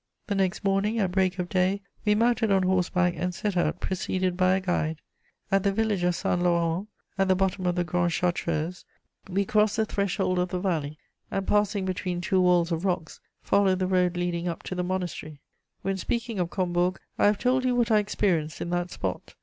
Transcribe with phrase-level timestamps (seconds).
[0.25, 4.35] The next morning, at break of day, we mounted on horseback and set out preceded
[4.35, 4.99] by a guide.
[5.51, 6.87] At the village of Saint Laurent,
[7.19, 8.83] at the bottom of the Grande Chartreuse,
[9.29, 10.97] we crossed the threshold of the valley,
[11.29, 15.39] and passing between two walls of rocks, followed the road leading up to the monastery.
[15.83, 19.35] When speaking of Combourg, I have told you what I experienced in that spot.